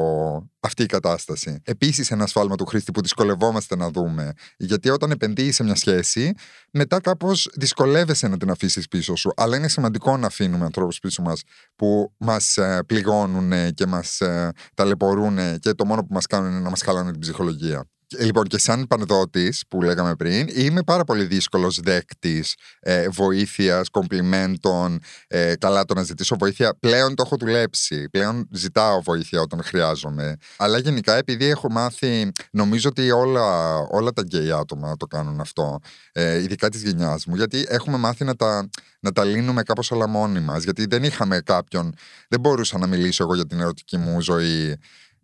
αυτή 0.61 0.83
η 0.83 0.87
κατάσταση. 0.87 1.61
Επίσης, 1.65 2.11
ένα 2.11 2.27
σφάλμα 2.27 2.57
του 2.57 2.67
χρήστη 2.67 2.93
που 2.93 3.01
δυσκολευόμαστε 3.01 3.77
να 3.77 3.91
δούμε. 3.91 4.33
Γιατί 4.57 4.91
όταν 4.91 5.11
επενδύεις 5.11 5.55
σε 5.55 5.65
μια 5.65 5.75
σχέση, 5.75 6.35
μετά 6.73 7.01
κάπως 7.01 7.51
δυσκολεύεσαι 7.55 8.29
να 8.29 8.37
την 8.37 8.51
αφήσεις 8.51 8.89
πίσω 8.89 9.17
σου. 9.17 9.33
Αλλά 9.37 9.57
είναι 9.57 9.69
σημαντικό 9.69 10.17
να 10.17 10.27
αφήνουμε 10.27 10.65
ανθρώπους 10.65 10.99
πίσω 10.99 11.23
μας 11.23 11.43
που 11.77 12.13
μας 12.17 12.57
ε, 12.57 12.83
πληγώνουν 12.87 13.75
και 13.75 13.87
μας 13.87 14.21
ε, 14.21 14.53
ταλαιπωρούν 14.75 15.59
και 15.59 15.73
το 15.73 15.85
μόνο 15.85 16.01
που 16.01 16.13
μας 16.13 16.27
κάνουν 16.27 16.51
είναι 16.51 16.61
να 16.61 16.71
μας 16.71 16.83
χαλάνε 16.83 17.11
την 17.11 17.21
ψυχολογία. 17.21 17.85
Λοιπόν, 18.17 18.45
και 18.45 18.59
σαν 18.59 18.87
πανδότης 18.87 19.65
που 19.69 19.83
λέγαμε 19.83 20.15
πριν, 20.15 20.49
είμαι 20.55 20.83
πάρα 20.83 21.05
πολύ 21.05 21.25
δύσκολος 21.25 21.81
δέκτης 21.81 22.57
ε, 22.81 23.09
βοήθειας, 23.09 23.89
κομπλιμέντων. 23.89 25.01
Ε, 25.27 25.55
καλά, 25.57 25.85
το 25.85 25.95
να 25.95 26.03
ζητήσω 26.03 26.37
βοήθεια. 26.39 26.77
Πλέον 26.81 27.15
το 27.15 27.23
έχω 27.27 27.37
δουλέψει. 27.37 28.09
Πλέον 28.09 28.49
ζητάω 28.53 29.03
βοήθεια 29.03 29.41
όταν 29.41 29.63
χρειάζομαι. 29.63 30.37
Αλλά 30.57 30.79
γενικά, 30.79 31.15
επειδή 31.15 31.45
έχω 31.45 31.71
μάθει, 31.71 32.31
νομίζω 32.51 32.89
ότι 32.89 33.11
όλα, 33.11 33.77
όλα 33.91 34.13
τα 34.13 34.23
γκέι 34.23 34.53
άτομα 34.53 34.97
το 34.97 35.07
κάνουν 35.07 35.41
αυτό. 35.41 35.79
Ε, 36.13 36.39
ειδικά 36.39 36.69
της 36.69 36.83
γενιάς 36.83 37.27
μου. 37.27 37.37
Γιατί 37.37 37.67
έχουμε 37.69 37.97
μάθει 37.97 38.25
να 38.25 38.35
τα, 38.35 38.69
να 39.01 39.13
τα 39.13 39.25
λύνουμε 39.25 39.63
κάπως 39.63 39.91
όλα 39.91 40.09
μόνοι 40.09 40.41
μας. 40.41 40.63
Γιατί 40.63 40.87
δεν 40.87 41.03
είχαμε 41.03 41.41
κάποιον. 41.41 41.95
Δεν 42.29 42.41
μπορούσα 42.41 42.79
να 42.79 42.87
μιλήσω 42.87 43.23
εγώ 43.23 43.35
για 43.35 43.47
την 43.47 43.61
ερωτική 43.61 43.97
μου 43.97 44.21
ζωή 44.21 44.79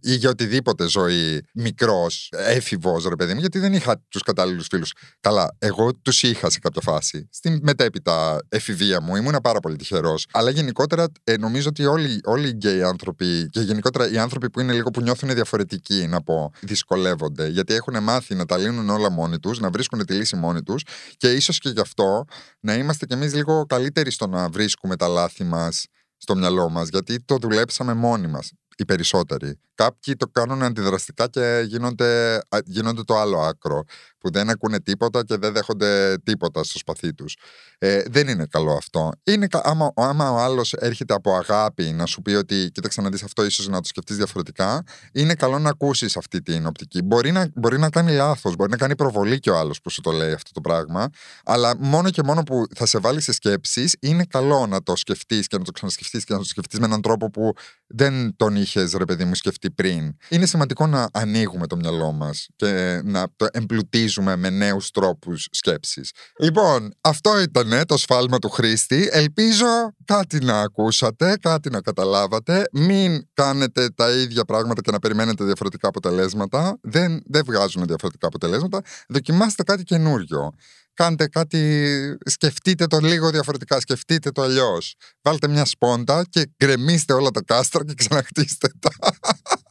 ή 0.05 0.15
για 0.15 0.31
οτιδήποτε 0.31 0.89
ζωή 0.89 1.45
μικρός, 1.55 2.29
έφηβος, 2.31 3.05
ρε 3.05 3.17
παιδί 3.17 3.35
μου, 3.35 3.41
γιατί 3.41 3.59
δεν 3.59 3.73
είχα 3.73 4.03
τους 4.09 4.23
κατάλληλους 4.23 4.67
φίλους. 4.67 4.93
Καλά, 5.21 5.57
εγώ 5.59 5.95
τους 5.95 6.23
είχα 6.23 6.51
σε 6.51 6.59
κάποια 6.59 6.81
φάση. 6.83 7.29
Στην 7.33 7.59
μετέπειτα 7.63 8.39
εφηβεία 8.49 9.01
μου 9.01 9.17
ήμουν 9.17 9.37
πάρα 9.43 9.61
πολύ 9.61 9.77
τυχερός. 9.77 10.27
Αλλά 10.33 10.51
γενικότερα 10.51 11.07
ε, 11.25 11.37
νομίζω 11.37 11.69
ότι 11.69 11.85
όλοι, 11.85 12.21
όλοι 12.25 12.49
οι 12.49 12.53
γκέι 12.53 12.83
άνθρωποι 12.83 13.49
και 13.51 13.61
γενικότερα 13.61 14.11
οι 14.11 14.19
άνθρωποι 14.19 14.51
που 14.51 14.61
είναι 14.61 14.73
λίγο 14.73 14.91
που 14.91 15.01
νιώθουν 15.01 15.35
διαφορετικοί, 15.35 16.07
να 16.09 16.23
πω, 16.23 16.51
δυσκολεύονται. 16.61 17.47
Γιατί 17.47 17.75
έχουν 17.75 18.03
μάθει 18.03 18.35
να 18.35 18.45
τα 18.45 18.57
λύνουν 18.57 18.91
όλα 18.91 19.11
μόνοι 19.11 19.39
τους, 19.39 19.61
να 19.61 19.71
βρίσκουν 19.71 20.07
τη 20.07 20.15
λύση 20.15 20.37
μόνοι 20.37 20.63
τους 20.63 20.83
και 21.17 21.33
ίσως 21.33 21.59
και 21.59 21.69
γι' 21.69 21.81
αυτό 21.81 22.25
να 22.61 22.75
είμαστε 22.75 23.07
κι 23.07 23.13
εμείς 23.13 23.35
λίγο 23.35 23.67
καλύτεροι 23.67 24.11
στο 24.11 24.27
να 24.27 24.49
βρίσκουμε 24.49 24.97
τα 24.97 25.09
λάθη 25.09 25.45
μας 25.45 25.87
στο 26.17 26.37
μυαλό 26.37 26.69
μας, 26.69 26.89
γιατί 26.89 27.23
το 27.25 27.37
δουλέψαμε 27.37 27.95
μόνοι 27.95 28.27
μας 28.27 28.53
οι 28.77 28.85
περισσότεροι. 28.85 29.59
Κάποιοι 29.75 30.17
το 30.17 30.27
κάνουν 30.27 30.63
αντιδραστικά 30.63 31.29
και 31.29 31.65
γίνονται, 31.67 32.41
γίνονται 32.65 33.03
το 33.03 33.19
άλλο 33.19 33.41
άκρο, 33.41 33.85
που 34.25 34.31
δεν 34.31 34.51
ακούνε 34.51 34.81
τίποτα 34.81 35.25
και 35.25 35.37
δεν 35.37 35.53
δέχονται 35.53 36.19
τίποτα 36.19 36.65
στο 36.65 36.79
σπαθί 36.79 37.15
τους. 37.15 37.37
Ε, 37.79 38.03
δεν 38.07 38.29
είναι 38.29 38.47
καλό 38.47 38.73
αυτό. 38.73 39.11
Είναι, 39.25 39.47
άμα, 39.51 39.93
άμα 39.97 40.31
ο 40.31 40.39
άλλος 40.39 40.73
έρχεται 40.73 41.15
από 41.15 41.35
αγάπη 41.35 41.93
να 41.93 42.07
σου 42.07 42.23
πει 42.23 42.33
ότι 42.33 42.71
κοίταξε 42.73 43.01
να 43.01 43.09
δεις 43.09 43.23
αυτό, 43.23 43.45
ίσως 43.45 43.69
να 43.69 43.81
το 43.81 43.89
σκεφτείς 43.89 44.17
διαφορετικά, 44.17 44.83
είναι 45.13 45.35
καλό 45.35 45.59
να 45.59 45.69
ακούσεις 45.69 46.17
αυτή 46.17 46.43
την 46.43 46.67
οπτική. 46.67 47.03
Μπορεί 47.03 47.33
να, 47.33 47.49
μπορεί 47.55 47.79
να 47.79 47.91
κάνει 47.91 48.13
λάθος, 48.13 48.57
μπορεί 48.57 48.71
να 48.71 48.77
κάνει 48.77 48.97
προβολή 48.97 49.39
και 49.39 49.51
ο 49.51 49.59
άλλος 49.59 49.81
που 49.81 49.91
σου 49.91 50.01
το 50.01 50.11
λέει 50.11 50.33
αυτό 50.33 50.51
το 50.53 50.61
πράγμα, 50.61 51.09
αλλά 51.45 51.77
μόνο 51.79 52.11
και 52.11 52.23
μόνο 52.23 52.43
που 52.43 52.67
θα 52.75 52.87
σε 52.87 52.99
βάλει 52.99 53.21
σε 53.21 53.33
σκέψεις, 53.33 53.97
είναι 54.01 54.25
καλό 54.25 54.67
να 54.67 54.83
το 54.83 54.97
σκεφτείς 54.97 55.47
και 55.47 55.59
να 55.59 55.65
το 55.65 55.73
ξανασκεφτείς 55.73 56.25
και 56.25 56.33
να 56.33 56.39
το 56.39 56.45
σκεφτείς 56.45 56.79
με 56.79 56.85
έναν 56.85 57.01
τρόπο 57.01 57.31
που 57.31 57.53
δεν 57.87 58.37
τον 58.37 58.57
είχες, 58.57 58.93
ρε 58.93 59.05
παιδί 59.05 59.25
μου, 59.25 59.35
σκεφτεί 59.35 59.71
πριν. 59.71 60.17
Είναι 60.29 60.47
σημαντικό 60.47 60.87
να 60.87 61.09
ανοίγουμε 61.13 61.67
το 61.67 61.77
μυαλό 61.77 62.13
μας 62.13 62.49
και 62.57 63.01
να 63.05 63.27
το 63.37 63.47
εμπλουτίζουμε 63.53 64.14
με 64.23 64.51
νέους 64.51 64.91
τρόπους 64.91 65.47
σκέψης. 65.51 66.11
Λοιπόν, 66.39 66.95
αυτό 67.01 67.41
ήταν 67.41 67.87
το 67.87 67.97
σφάλμα 67.97 68.39
του 68.39 68.49
χρήστη. 68.49 69.09
Ελπίζω 69.13 69.67
κάτι 70.05 70.45
να 70.45 70.61
ακούσατε, 70.61 71.37
κάτι 71.41 71.71
να 71.71 71.81
καταλάβατε. 71.81 72.65
Μην 72.73 73.27
κάνετε 73.35 73.89
τα 73.89 74.11
ίδια 74.11 74.45
πράγματα 74.45 74.81
και 74.81 74.91
να 74.91 74.99
περιμένετε 74.99 75.45
διαφορετικά 75.45 75.89
αποτελέσματα. 75.89 76.79
Δεν, 76.83 77.23
δεν 77.27 77.43
βγάζουν 77.45 77.87
διαφορετικά 77.87 78.27
αποτελέσματα. 78.27 78.81
Δοκιμάστε 79.09 79.63
κάτι 79.63 79.83
καινούριο 79.83 80.53
κάντε 80.95 81.27
κάτι, 81.27 82.17
σκεφτείτε 82.25 82.87
το 82.87 82.99
λίγο 82.99 83.31
διαφορετικά, 83.31 83.81
σκεφτείτε 83.81 84.31
το 84.31 84.43
αλλιώς. 84.43 84.95
Βάλτε 85.23 85.49
μια 85.49 85.65
σπόντα 85.65 86.25
και 86.31 86.51
γκρεμίστε 86.65 87.13
όλα 87.13 87.31
τα 87.31 87.43
κάστρα 87.43 87.85
και 87.85 87.95
ξαναχτίστε 87.95 88.69
τα. 88.79 88.91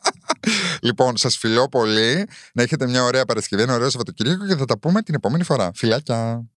λοιπόν, 0.81 1.17
σας 1.17 1.37
φιλώ 1.37 1.69
πολύ. 1.69 2.25
Να 2.53 2.63
έχετε 2.63 2.87
μια 2.87 3.03
ωραία 3.03 3.25
Παρασκευή, 3.25 3.61
ένα 3.61 3.73
ωραίο 3.73 3.89
Σαββατοκύριακο 3.89 4.47
και 4.47 4.55
θα 4.55 4.65
τα 4.65 4.77
πούμε 4.77 5.01
την 5.01 5.13
επόμενη 5.13 5.43
φορά. 5.43 5.71
Φιλάκια! 5.75 6.45